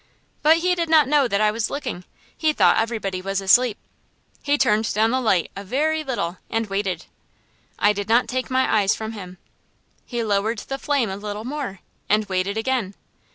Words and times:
But 0.41 0.57
he 0.57 0.73
did 0.73 0.89
not 0.89 1.07
know 1.07 1.27
that 1.27 1.41
I 1.41 1.51
was 1.51 1.69
looking; 1.69 2.05
he 2.35 2.53
thought 2.53 2.79
everybody 2.79 3.21
was 3.21 3.39
asleep. 3.39 3.77
He 4.41 4.57
turned 4.57 4.91
down 4.95 5.11
the 5.11 5.21
light 5.21 5.51
a 5.55 5.63
very 5.63 6.03
little, 6.03 6.39
and 6.49 6.65
waited. 6.65 7.05
I 7.77 7.93
did 7.93 8.09
not 8.09 8.27
take 8.27 8.49
my 8.49 8.77
eyes 8.81 8.95
from 8.95 9.11
him. 9.11 9.37
He 10.07 10.23
lowered 10.23 10.57
the 10.57 10.79
flame 10.79 11.11
a 11.11 11.17
little 11.17 11.45
more, 11.45 11.81
and 12.09 12.25
waited 12.25 12.57
again. 12.57 12.95